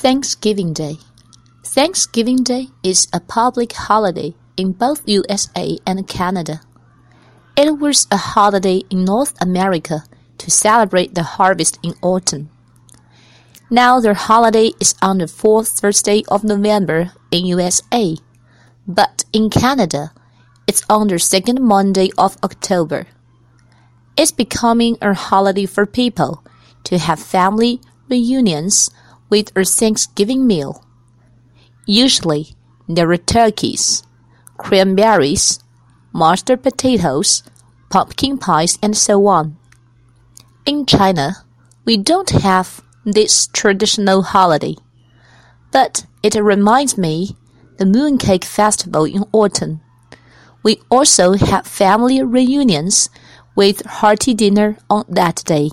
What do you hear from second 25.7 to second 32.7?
people to have family reunions with a Thanksgiving meal. Usually,